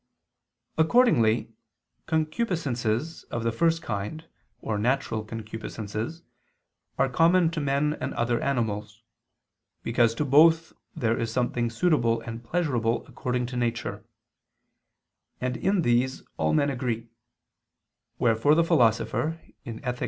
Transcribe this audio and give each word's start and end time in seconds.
Accordingly 0.79 1.51
concupiscences 2.07 3.23
of 3.25 3.43
the 3.43 3.51
first 3.51 3.83
kind, 3.83 4.27
or 4.59 4.79
natural 4.79 5.23
concupiscences, 5.23 6.23
are 6.97 7.07
common 7.07 7.51
to 7.51 7.61
men 7.61 7.93
and 8.01 8.11
other 8.15 8.41
animals: 8.41 9.03
because 9.83 10.15
to 10.15 10.25
both 10.25 10.71
is 10.71 10.73
there 10.95 11.23
something 11.27 11.69
suitable 11.69 12.19
and 12.21 12.43
pleasurable 12.43 13.05
according 13.05 13.45
to 13.45 13.55
nature: 13.55 14.03
and 15.39 15.55
in 15.55 15.83
these 15.83 16.23
all 16.35 16.51
men 16.51 16.71
agree; 16.71 17.09
wherefore 18.17 18.55
the 18.55 18.63
Philosopher 18.63 19.39
(Ethic. 19.67 19.99